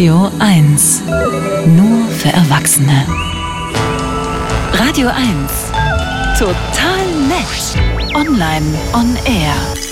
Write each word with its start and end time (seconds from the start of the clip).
Radio 0.00 0.30
1. 0.38 1.02
Nur 1.76 2.08
für 2.08 2.30
Erwachsene. 2.30 3.04
Radio 4.72 5.08
1. 5.08 5.18
Total 6.38 7.04
nett. 7.28 8.14
Online 8.14 8.64
on 8.94 9.14
air. 9.26 9.89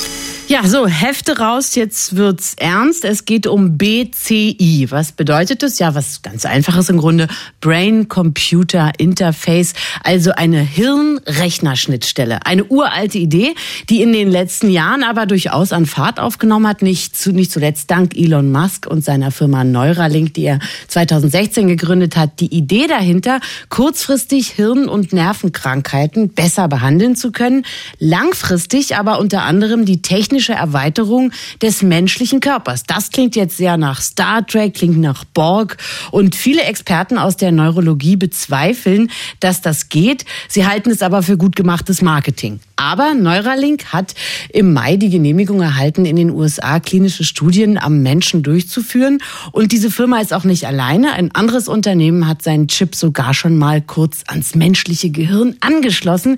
Ja, 0.51 0.67
so, 0.67 0.87
Hefte 0.87 1.41
raus, 1.41 1.75
jetzt 1.75 2.17
wird's 2.17 2.55
ernst. 2.57 3.05
Es 3.05 3.27
geht 3.27 3.47
um 3.47 3.77
BCI. 3.77 4.87
Was 4.89 5.13
bedeutet 5.13 5.63
das? 5.63 5.79
Ja, 5.79 5.95
was 5.95 6.23
ganz 6.23 6.47
einfaches 6.47 6.89
im 6.89 6.97
Grunde. 6.97 7.29
Brain-Computer 7.61 8.93
Interface, 8.97 9.75
also 10.03 10.31
eine 10.31 10.61
Hirn-Rechner-Schnittstelle. 10.61 12.47
Eine 12.47 12.65
uralte 12.65 13.19
Idee, 13.19 13.55
die 13.91 14.01
in 14.01 14.15
den 14.15 14.31
letzten 14.31 14.71
Jahren 14.71 15.03
aber 15.03 15.27
durchaus 15.27 15.75
an 15.75 15.85
Fahrt 15.85 16.19
aufgenommen 16.19 16.67
hat. 16.67 16.81
Nicht, 16.81 17.15
zu, 17.15 17.33
nicht 17.33 17.53
zuletzt 17.53 17.91
dank 17.91 18.17
Elon 18.17 18.51
Musk 18.51 18.87
und 18.87 19.05
seiner 19.05 19.31
Firma 19.31 19.65
Neuralink, 19.65 20.33
die 20.33 20.47
er 20.47 20.61
2016 20.87 21.69
gegründet 21.69 22.17
hat. 22.17 22.41
Die 22.41 22.57
Idee 22.57 22.87
dahinter, 22.87 23.41
kurzfristig 23.69 24.49
Hirn- 24.53 24.89
und 24.89 25.13
Nervenkrankheiten 25.13 26.31
besser 26.31 26.69
behandeln 26.69 27.17
zu 27.17 27.33
können. 27.33 27.67
Langfristig 27.99 28.97
aber 28.97 29.19
unter 29.19 29.43
anderem 29.43 29.85
die 29.85 30.01
technische 30.01 30.38
technische 30.39 30.53
Erweiterung 30.53 31.33
des 31.63 31.83
menschlichen 31.83 32.39
Körpers. 32.39 32.85
Das 32.85 33.11
klingt 33.11 33.35
jetzt 33.35 33.57
sehr 33.57 33.77
nach 33.77 34.01
Star 34.01 34.47
Trek, 34.47 34.75
klingt 34.75 34.99
nach 34.99 35.25
Borg 35.25 35.79
und 36.13 36.37
viele 36.37 36.63
Experten 36.63 37.19
aus 37.19 37.37
der 37.37 37.51
Neurologie 37.51 38.15
bezweifeln, 38.15 39.11
dass 39.41 39.63
das 39.63 39.89
geht. 39.89 40.25
Sie 40.49 40.65
halten 40.65 40.91
es 40.91 41.03
aber 41.03 41.25
für 41.25 41.37
gut 41.37 41.57
gemachtes 41.57 42.03
Marketing. 42.03 42.61
Aber 42.81 43.15
Neuralink 43.15 43.87
hat 43.87 44.15
im 44.51 44.73
Mai 44.73 44.97
die 44.97 45.11
Genehmigung 45.11 45.61
erhalten, 45.61 46.05
in 46.05 46.15
den 46.15 46.31
USA 46.31 46.79
klinische 46.79 47.25
Studien 47.25 47.77
am 47.77 48.03
Menschen 48.05 48.45
durchzuführen. 48.45 49.19
Und 49.51 49.73
diese 49.73 49.91
Firma 49.91 50.21
ist 50.21 50.33
auch 50.33 50.45
nicht 50.45 50.65
alleine. 50.65 51.13
Ein 51.15 51.35
anderes 51.35 51.67
Unternehmen 51.67 52.29
hat 52.29 52.43
seinen 52.43 52.69
Chip 52.69 52.95
sogar 52.95 53.35
schon 53.35 53.59
mal 53.59 53.83
kurz 53.83 54.23
ans 54.29 54.55
menschliche 54.55 55.11
Gehirn 55.11 55.57
angeschlossen. 55.59 56.37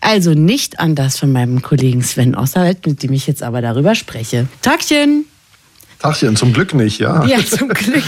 Also 0.00 0.32
nicht 0.32 0.80
an 0.80 0.94
das 0.94 1.18
von 1.18 1.30
meinem 1.30 1.60
Kollegen 1.60 2.02
Sven 2.02 2.34
Oswald, 2.34 2.86
mit 2.86 3.02
dem 3.02 3.12
ich 3.12 3.26
jetzt 3.26 3.41
aber 3.42 3.62
darüber 3.62 3.94
spreche. 3.94 4.46
Tagchen! 4.60 5.26
Tagchen, 5.98 6.34
zum 6.34 6.52
Glück 6.52 6.74
nicht, 6.74 6.98
ja. 6.98 7.24
Ja, 7.26 7.38
zum 7.44 7.68
Glück. 7.68 8.02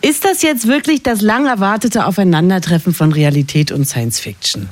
Ist 0.00 0.24
das 0.24 0.42
jetzt 0.42 0.66
wirklich 0.66 1.02
das 1.02 1.20
lang 1.20 1.46
erwartete 1.46 2.06
Aufeinandertreffen 2.06 2.92
von 2.92 3.12
Realität 3.12 3.70
und 3.70 3.86
Science 3.86 4.18
Fiction? 4.18 4.68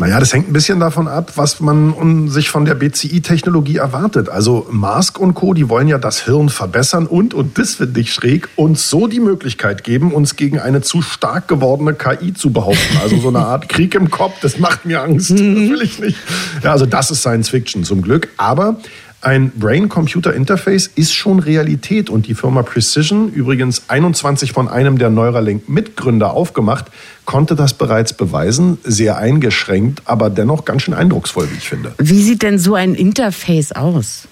Naja, 0.00 0.18
das 0.18 0.32
hängt 0.32 0.48
ein 0.48 0.54
bisschen 0.54 0.80
davon 0.80 1.08
ab, 1.08 1.32
was 1.34 1.60
man 1.60 2.30
sich 2.30 2.48
von 2.48 2.64
der 2.64 2.74
BCI-Technologie 2.74 3.76
erwartet. 3.76 4.30
Also 4.30 4.66
Mask 4.70 5.18
und 5.18 5.34
Co., 5.34 5.52
die 5.52 5.68
wollen 5.68 5.88
ja 5.88 5.98
das 5.98 6.24
Hirn 6.24 6.48
verbessern 6.48 7.06
und, 7.06 7.34
und 7.34 7.58
das 7.58 7.74
finde 7.74 8.00
ich 8.00 8.14
schräg, 8.14 8.48
uns 8.56 8.88
so 8.88 9.08
die 9.08 9.20
Möglichkeit 9.20 9.84
geben, 9.84 10.14
uns 10.14 10.36
gegen 10.36 10.58
eine 10.58 10.80
zu 10.80 11.02
stark 11.02 11.48
gewordene 11.48 11.92
KI 11.92 12.32
zu 12.32 12.50
behaupten. 12.50 12.96
Also 13.02 13.18
so 13.18 13.28
eine 13.28 13.40
Art 13.40 13.68
Krieg 13.68 13.94
im 13.94 14.10
Kopf, 14.10 14.40
das 14.40 14.58
macht 14.58 14.86
mir 14.86 15.02
Angst. 15.02 15.32
Das 15.32 15.38
will 15.38 15.82
ich 15.82 15.98
nicht. 15.98 16.16
Ja, 16.62 16.72
also 16.72 16.86
das 16.86 17.10
ist 17.10 17.20
Science 17.20 17.50
Fiction 17.50 17.84
zum 17.84 18.00
Glück. 18.00 18.28
Aber 18.38 18.78
ein 19.22 19.50
Brain-Computer-Interface 19.50 20.86
ist 20.94 21.12
schon 21.12 21.40
Realität 21.40 22.08
und 22.08 22.26
die 22.26 22.34
Firma 22.34 22.62
Precision, 22.62 23.30
übrigens 23.30 23.82
21 23.88 24.52
von 24.52 24.68
einem 24.68 24.98
der 24.98 25.10
Neuralink-Mitgründer 25.10 26.32
aufgemacht, 26.32 26.86
konnte 27.26 27.54
das 27.54 27.74
bereits 27.74 28.14
beweisen, 28.14 28.78
sehr 28.82 29.18
eingeschränkt, 29.18 30.02
aber 30.06 30.30
dennoch 30.30 30.64
ganz 30.64 30.82
schön 30.82 30.94
eindrucksvoll, 30.94 31.48
wie 31.50 31.58
ich 31.58 31.68
finde. 31.68 31.92
Wie 31.98 32.22
sieht 32.22 32.42
denn 32.42 32.58
so 32.58 32.74
ein 32.74 32.94
Interface 32.94 33.72
aus? 33.72 34.26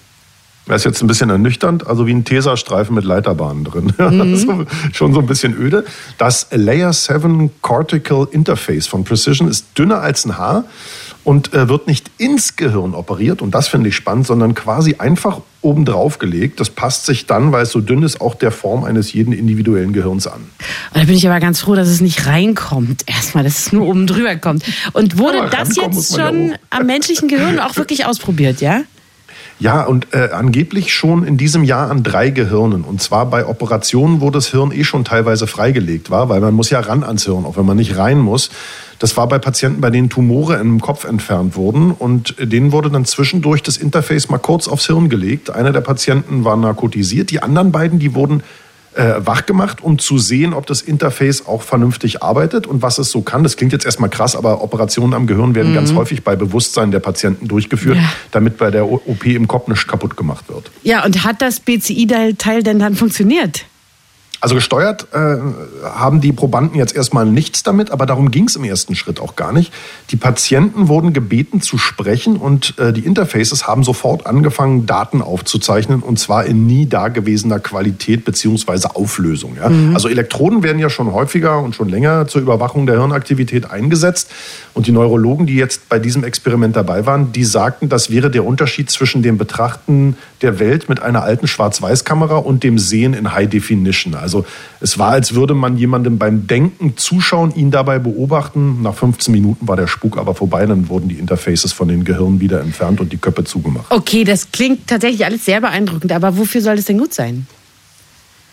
Das 0.69 0.81
ist 0.81 0.85
jetzt 0.85 1.01
ein 1.01 1.07
bisschen 1.07 1.31
ernüchternd, 1.31 1.87
also 1.87 2.05
wie 2.05 2.13
ein 2.13 2.23
Tesastreifen 2.23 2.95
mit 2.95 3.03
Leiterbahnen 3.03 3.63
drin. 3.63 3.93
Mhm. 4.19 4.35
so, 4.35 4.65
schon 4.91 5.13
so 5.13 5.19
ein 5.19 5.27
bisschen 5.27 5.55
öde. 5.55 5.85
Das 6.17 6.47
Layer 6.51 6.91
7 6.93 7.51
Cortical 7.61 8.27
Interface 8.31 8.87
von 8.87 9.03
Precision 9.03 9.47
ist 9.47 9.65
dünner 9.77 10.01
als 10.01 10.25
ein 10.25 10.37
Haar 10.37 10.65
und 11.23 11.53
äh, 11.53 11.69
wird 11.69 11.87
nicht 11.87 12.09
ins 12.17 12.55
Gehirn 12.55 12.93
operiert, 12.93 13.41
und 13.41 13.53
das 13.53 13.67
finde 13.67 13.89
ich 13.89 13.95
spannend, 13.95 14.25
sondern 14.27 14.55
quasi 14.55 14.95
einfach 14.97 15.41
obendrauf 15.61 16.17
gelegt. 16.17 16.59
Das 16.59 16.69
passt 16.69 17.05
sich 17.05 17.25
dann, 17.25 17.51
weil 17.51 17.63
es 17.63 17.71
so 17.71 17.81
dünn 17.81 18.03
ist, 18.03 18.21
auch 18.21 18.35
der 18.35 18.51
Form 18.51 18.83
eines 18.83 19.13
jeden 19.13 19.33
individuellen 19.33 19.93
Gehirns 19.93 20.27
an. 20.27 20.41
Da 20.93 21.01
bin 21.03 21.15
ich 21.15 21.27
aber 21.27 21.39
ganz 21.39 21.59
froh, 21.59 21.75
dass 21.75 21.87
es 21.87 22.01
nicht 22.01 22.25
reinkommt. 22.25 23.03
Erstmal, 23.05 23.43
dass 23.43 23.59
es 23.59 23.73
nur 23.73 23.87
oben 23.87 24.07
drüber 24.07 24.35
kommt. 24.37 24.63
Und 24.93 25.17
wurde 25.17 25.41
aber 25.41 25.49
das 25.49 25.75
jetzt 25.75 26.15
schon 26.15 26.49
ja 26.49 26.55
am 26.69 26.85
menschlichen 26.85 27.27
Gehirn 27.27 27.59
auch 27.59 27.75
wirklich 27.75 28.05
ausprobiert, 28.05 28.61
ja? 28.61 28.81
Ja, 29.61 29.83
und 29.83 30.13
äh, 30.13 30.29
angeblich 30.31 30.93
schon 30.93 31.25
in 31.25 31.35
diesem 31.35 31.65
Jahr 31.65 31.91
an 31.91 32.01
drei 32.01 32.29
Gehirnen. 32.29 32.85
Und 32.85 33.01
zwar 33.01 33.25
bei 33.25 33.45
Operationen, 33.45 34.21
wo 34.21 34.29
das 34.29 34.47
Hirn 34.47 34.71
eh 34.71 34.85
schon 34.85 35.03
teilweise 35.03 35.47
freigelegt 35.47 36.09
war, 36.09 36.29
weil 36.29 36.39
man 36.39 36.53
muss 36.53 36.69
ja 36.69 36.79
ran 36.79 37.03
ans 37.03 37.25
Hirn, 37.25 37.43
auch 37.43 37.57
wenn 37.57 37.65
man 37.65 37.75
nicht 37.75 37.97
rein 37.97 38.19
muss. 38.19 38.51
Das 38.99 39.17
war 39.17 39.27
bei 39.27 39.37
Patienten, 39.37 39.81
bei 39.81 39.89
denen 39.89 40.09
Tumore 40.09 40.55
im 40.55 40.79
Kopf 40.79 41.03
entfernt 41.03 41.57
wurden. 41.57 41.91
Und 41.91 42.35
denen 42.39 42.71
wurde 42.71 42.89
dann 42.89 43.03
zwischendurch 43.03 43.61
das 43.61 43.75
Interface 43.75 44.29
mal 44.29 44.37
kurz 44.37 44.69
aufs 44.69 44.87
Hirn 44.87 45.09
gelegt. 45.09 45.49
Einer 45.49 45.73
der 45.73 45.81
Patienten 45.81 46.45
war 46.45 46.55
narkotisiert. 46.55 47.29
Die 47.29 47.43
anderen 47.43 47.73
beiden, 47.73 47.99
die 47.99 48.15
wurden 48.15 48.43
äh, 48.95 49.15
wach 49.19 49.45
gemacht, 49.45 49.81
um 49.81 49.99
zu 49.99 50.17
sehen, 50.17 50.53
ob 50.53 50.65
das 50.65 50.81
Interface 50.81 51.45
auch 51.45 51.61
vernünftig 51.61 52.23
arbeitet 52.23 52.67
und 52.67 52.81
was 52.81 52.97
es 52.97 53.11
so 53.11 53.21
kann. 53.21 53.43
Das 53.43 53.55
klingt 53.55 53.71
jetzt 53.71 53.85
erstmal 53.85 54.09
krass, 54.09 54.35
aber 54.35 54.61
Operationen 54.63 55.13
am 55.13 55.27
Gehirn 55.27 55.55
werden 55.55 55.71
mhm. 55.71 55.75
ganz 55.75 55.93
häufig 55.93 56.23
bei 56.23 56.35
Bewusstsein 56.35 56.91
der 56.91 56.99
Patienten 56.99 57.47
durchgeführt, 57.47 57.97
ja. 57.97 58.11
damit 58.31 58.57
bei 58.57 58.71
der 58.71 58.85
OP 58.89 59.25
im 59.25 59.47
Kopf 59.47 59.67
nicht 59.67 59.87
kaputt 59.87 60.17
gemacht 60.17 60.45
wird. 60.49 60.71
Ja, 60.83 61.05
und 61.05 61.23
hat 61.23 61.41
das 61.41 61.59
BCI-Teil 61.59 62.63
denn 62.63 62.79
dann 62.79 62.95
funktioniert? 62.95 63.65
Also 64.41 64.55
gesteuert 64.55 65.07
äh, 65.11 65.37
haben 65.83 66.21
die 66.21 66.31
Probanden 66.31 66.77
jetzt 66.77 66.95
erstmal 66.95 67.25
nichts 67.25 67.63
damit, 67.63 67.91
aber 67.91 68.05
darum 68.05 68.31
ging 68.31 68.45
es 68.45 68.55
im 68.55 68.63
ersten 68.63 68.95
Schritt 68.95 69.19
auch 69.19 69.35
gar 69.35 69.51
nicht. 69.51 69.73
Die 70.11 70.15
Patienten 70.15 70.87
wurden 70.87 71.11
gebeten 71.11 71.61
zu 71.61 71.77
sprechen 71.77 72.37
und 72.37 72.77
äh, 72.79 72.93
die 72.93 73.05
Interfaces 73.05 73.67
haben 73.67 73.83
sofort 73.83 74.25
angefangen, 74.27 74.85
Daten 74.85 75.21
aufzuzeichnen 75.21 76.01
und 76.01 76.19
zwar 76.19 76.45
in 76.45 76.67
nie 76.67 76.85
dagewesener 76.85 77.59
Qualität 77.59 78.23
beziehungsweise 78.23 78.95
Auflösung. 78.95 79.57
Ja? 79.57 79.69
Mhm. 79.69 79.93
Also 79.93 80.07
Elektroden 80.07 80.63
werden 80.63 80.79
ja 80.79 80.89
schon 80.89 81.11
häufiger 81.11 81.59
und 81.59 81.75
schon 81.75 81.89
länger 81.89 82.27
zur 82.27 82.41
Überwachung 82.41 82.85
der 82.85 82.97
Hirnaktivität 82.97 83.69
eingesetzt 83.69 84.31
und 84.73 84.87
die 84.87 84.93
Neurologen, 84.93 85.47
die 85.47 85.55
jetzt 85.55 85.89
bei 85.89 85.99
diesem 85.99 86.23
Experiment 86.23 86.77
dabei 86.77 87.05
waren, 87.05 87.33
die 87.33 87.43
sagten, 87.43 87.89
das 87.89 88.09
wäre 88.09 88.31
der 88.31 88.45
Unterschied 88.45 88.89
zwischen 88.89 89.21
dem 89.21 89.37
Betrachten 89.37 90.15
der 90.41 90.59
Welt 90.59 90.87
mit 90.87 91.01
einer 91.01 91.23
alten 91.23 91.47
Schwarz-Weiß-Kamera 91.47 92.37
und 92.37 92.63
dem 92.63 92.79
Sehen 92.79 93.13
in 93.13 93.33
High 93.33 93.49
Definition. 93.49 94.15
Also 94.15 94.28
also 94.29 94.45
es 94.79 94.99
war, 94.99 95.11
als 95.11 95.33
würde 95.33 95.53
man 95.55 95.77
jemandem 95.77 96.17
beim 96.17 96.47
Denken 96.47 96.95
zuschauen, 96.97 97.53
ihn 97.55 97.71
dabei 97.71 97.99
beobachten. 97.99 98.81
Nach 98.81 98.93
15 98.93 99.31
Minuten 99.31 99.67
war 99.67 99.75
der 99.75 99.87
Spuk 99.87 100.17
aber 100.17 100.35
vorbei, 100.35 100.65
dann 100.65 100.89
wurden 100.89 101.09
die 101.09 101.15
Interfaces 101.15 101.73
von 101.73 101.87
den 101.87 102.03
Gehirnen 102.03 102.39
wieder 102.39 102.61
entfernt 102.61 103.01
und 103.01 103.11
die 103.11 103.17
Köpfe 103.17 103.43
zugemacht. 103.43 103.87
Okay, 103.89 104.23
das 104.23 104.51
klingt 104.51 104.87
tatsächlich 104.87 105.25
alles 105.25 105.45
sehr 105.45 105.61
beeindruckend, 105.61 106.11
aber 106.11 106.37
wofür 106.37 106.61
soll 106.61 106.75
das 106.75 106.85
denn 106.85 106.99
gut 106.99 107.13
sein? 107.13 107.47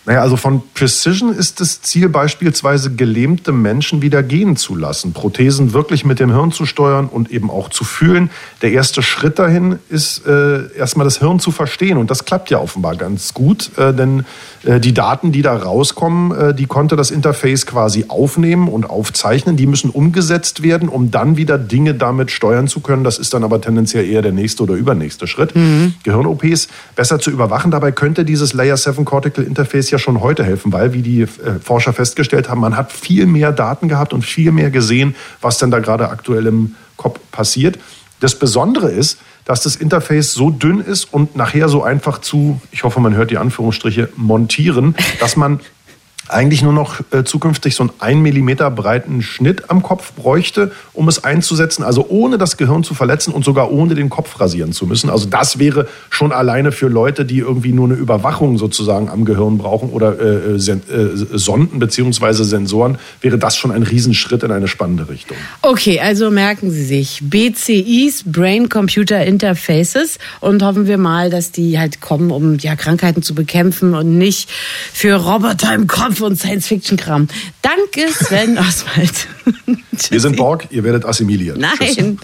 Naja, 0.06 0.22
also 0.22 0.36
von 0.36 0.62
Precision 0.74 1.34
ist 1.34 1.60
das 1.60 1.82
Ziel 1.82 2.08
beispielsweise, 2.08 2.94
gelähmte 2.94 3.50
Menschen 3.50 4.02
wieder 4.02 4.22
gehen 4.22 4.56
zu 4.56 4.76
lassen, 4.76 5.12
Prothesen 5.12 5.72
wirklich 5.72 6.04
mit 6.04 6.20
dem 6.20 6.30
Hirn 6.32 6.52
zu 6.52 6.64
steuern 6.64 7.08
und 7.08 7.32
eben 7.32 7.50
auch 7.50 7.70
zu 7.70 7.82
fühlen. 7.82 8.30
Der 8.62 8.70
erste 8.70 9.02
Schritt 9.02 9.40
dahin 9.40 9.80
ist 9.88 10.24
äh, 10.24 10.72
erstmal 10.76 11.04
das 11.04 11.18
Hirn 11.18 11.40
zu 11.40 11.50
verstehen 11.50 11.98
und 11.98 12.08
das 12.08 12.24
klappt 12.24 12.50
ja 12.50 12.60
offenbar 12.60 12.94
ganz 12.94 13.34
gut, 13.34 13.76
äh, 13.78 13.92
denn 13.92 14.24
äh, 14.62 14.78
die 14.78 14.94
Daten, 14.94 15.32
die 15.32 15.42
da 15.42 15.56
rauskommen, 15.56 16.30
äh, 16.38 16.54
die 16.54 16.66
konnte 16.66 16.94
das 16.94 17.10
Interface 17.10 17.66
quasi 17.66 18.04
aufnehmen 18.06 18.68
und 18.68 18.88
aufzeichnen. 18.88 19.56
Die 19.56 19.66
müssen 19.66 19.90
umgesetzt 19.90 20.62
werden, 20.62 20.88
um 20.88 21.10
dann 21.10 21.36
wieder 21.36 21.58
Dinge 21.58 21.94
damit 21.94 22.30
steuern 22.30 22.68
zu 22.68 22.78
können. 22.78 23.02
Das 23.02 23.18
ist 23.18 23.34
dann 23.34 23.42
aber 23.42 23.60
tendenziell 23.60 24.08
eher 24.08 24.22
der 24.22 24.32
nächste 24.32 24.62
oder 24.62 24.74
übernächste 24.74 25.26
Schritt. 25.26 25.56
Mhm. 25.56 25.94
Gehirn-OPs 26.04 26.68
besser 26.94 27.18
zu 27.18 27.32
überwachen. 27.32 27.72
Dabei 27.72 27.90
könnte 27.90 28.24
dieses 28.24 28.52
Layer 28.52 28.76
7 28.76 29.04
Cortical 29.04 29.44
Interface 29.44 29.90
ja 29.90 29.95
ja 29.96 29.98
schon 29.98 30.20
heute 30.20 30.44
helfen, 30.44 30.72
weil, 30.72 30.92
wie 30.92 31.02
die 31.02 31.22
äh, 31.22 31.28
Forscher 31.62 31.92
festgestellt 31.92 32.48
haben, 32.48 32.60
man 32.60 32.76
hat 32.76 32.92
viel 32.92 33.26
mehr 33.26 33.52
Daten 33.52 33.88
gehabt 33.88 34.12
und 34.12 34.22
viel 34.22 34.52
mehr 34.52 34.70
gesehen, 34.70 35.14
was 35.40 35.58
denn 35.58 35.70
da 35.70 35.80
gerade 35.80 36.08
aktuell 36.08 36.46
im 36.46 36.76
Kopf 36.96 37.18
passiert. 37.32 37.78
Das 38.20 38.38
Besondere 38.38 38.90
ist, 38.90 39.18
dass 39.44 39.62
das 39.62 39.76
Interface 39.76 40.32
so 40.32 40.50
dünn 40.50 40.80
ist 40.80 41.12
und 41.12 41.36
nachher 41.36 41.68
so 41.68 41.82
einfach 41.82 42.18
zu, 42.20 42.60
ich 42.72 42.84
hoffe, 42.84 43.00
man 43.00 43.14
hört 43.14 43.30
die 43.30 43.38
Anführungsstriche, 43.38 44.08
montieren, 44.16 44.94
dass 45.20 45.36
man 45.36 45.60
eigentlich 46.28 46.62
nur 46.62 46.72
noch 46.72 47.00
äh, 47.12 47.24
zukünftig 47.24 47.74
so 47.74 47.84
einen 47.84 47.92
1 47.98 48.20
Millimeter 48.20 48.70
breiten 48.70 49.22
Schnitt 49.22 49.70
am 49.70 49.82
Kopf 49.82 50.12
bräuchte, 50.12 50.72
um 50.92 51.08
es 51.08 51.22
einzusetzen, 51.22 51.82
also 51.82 52.06
ohne 52.08 52.38
das 52.38 52.56
Gehirn 52.56 52.84
zu 52.84 52.94
verletzen 52.94 53.32
und 53.32 53.44
sogar 53.44 53.70
ohne 53.70 53.94
den 53.94 54.08
Kopf 54.08 54.40
rasieren 54.40 54.72
zu 54.72 54.86
müssen. 54.86 55.10
Also 55.10 55.26
das 55.26 55.58
wäre 55.58 55.86
schon 56.10 56.32
alleine 56.32 56.72
für 56.72 56.88
Leute, 56.88 57.24
die 57.24 57.38
irgendwie 57.38 57.72
nur 57.72 57.86
eine 57.86 57.94
Überwachung 57.94 58.58
sozusagen 58.58 59.08
am 59.08 59.24
Gehirn 59.24 59.58
brauchen 59.58 59.90
oder 59.90 60.18
äh, 60.18 60.56
äh, 60.56 60.56
äh 60.56 61.38
Sonden 61.38 61.78
beziehungsweise 61.78 62.44
Sensoren, 62.44 62.98
wäre 63.20 63.38
das 63.38 63.56
schon 63.56 63.70
ein 63.70 63.82
Riesenschritt 63.82 64.42
in 64.42 64.50
eine 64.50 64.68
spannende 64.68 65.08
Richtung. 65.08 65.36
Okay, 65.62 66.00
also 66.00 66.30
merken 66.30 66.70
Sie 66.70 66.84
sich 66.84 67.20
BCIs, 67.22 68.24
Brain 68.26 68.68
Computer 68.68 69.24
Interfaces 69.24 70.18
und 70.40 70.62
hoffen 70.62 70.86
wir 70.86 70.98
mal, 70.98 71.30
dass 71.30 71.52
die 71.52 71.78
halt 71.78 72.00
kommen, 72.00 72.30
um 72.30 72.58
ja 72.58 72.74
Krankheiten 72.76 73.22
zu 73.22 73.34
bekämpfen 73.34 73.94
und 73.94 74.18
nicht 74.18 74.50
für 74.92 75.14
Roboter 75.14 75.74
im 75.74 75.86
Kopf 75.86 76.15
für 76.16 76.24
uns 76.24 76.40
Science-Fiction-Kram. 76.40 77.28
Danke, 77.62 78.12
Sven 78.12 78.58
Oswald. 78.58 79.28
Wir 80.10 80.20
sind 80.20 80.36
Borg, 80.36 80.66
ihr 80.70 80.84
werdet 80.84 81.04
assimiliert. 81.04 81.58
Nein. 81.58 82.18